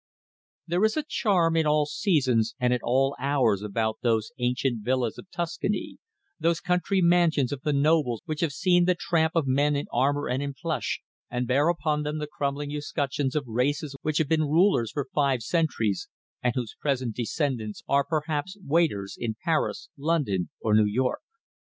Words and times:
There 0.65 0.83
is 0.83 0.97
a 0.97 1.03
charm 1.07 1.55
in 1.55 1.67
all 1.67 1.85
seasons 1.85 2.55
and 2.59 2.73
at 2.73 2.81
all 2.81 3.15
hours 3.19 3.61
about 3.61 3.99
those 4.01 4.31
ancient 4.39 4.83
villas 4.83 5.19
of 5.19 5.29
Tuscany; 5.29 5.99
those 6.39 6.59
country 6.59 7.01
mansions 7.03 7.51
of 7.51 7.61
the 7.61 7.71
nobles 7.71 8.23
which 8.25 8.41
have 8.41 8.51
seen 8.51 8.85
the 8.85 8.95
tramp 8.99 9.33
of 9.35 9.45
men 9.45 9.75
in 9.75 9.85
armour 9.93 10.27
and 10.27 10.41
in 10.41 10.55
plush, 10.59 11.01
and 11.29 11.45
bear 11.45 11.69
upon 11.69 12.01
them 12.01 12.17
the 12.17 12.25
crumbling 12.25 12.71
escutcheons 12.71 13.35
of 13.35 13.43
races 13.45 13.95
which 14.01 14.17
have 14.17 14.27
been 14.27 14.45
rulers 14.45 14.89
for 14.91 15.05
five 15.13 15.43
centuries, 15.43 16.09
and 16.41 16.55
whose 16.55 16.75
present 16.81 17.15
descendants 17.15 17.83
are 17.87 18.03
perhaps 18.03 18.57
waiters 18.65 19.15
in 19.19 19.35
Paris, 19.45 19.89
London, 19.99 20.49
or 20.61 20.73
New 20.73 20.87
York. 20.87 21.21